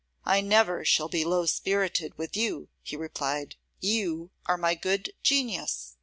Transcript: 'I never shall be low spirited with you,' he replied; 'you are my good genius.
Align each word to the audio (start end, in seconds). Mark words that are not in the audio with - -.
'I 0.25 0.41
never 0.41 0.83
shall 0.83 1.09
be 1.09 1.23
low 1.23 1.45
spirited 1.45 2.17
with 2.17 2.35
you,' 2.35 2.69
he 2.81 2.95
replied; 2.97 3.55
'you 3.79 4.31
are 4.47 4.57
my 4.57 4.73
good 4.73 5.13
genius. 5.21 5.93